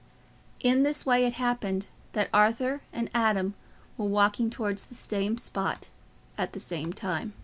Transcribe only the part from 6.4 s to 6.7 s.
the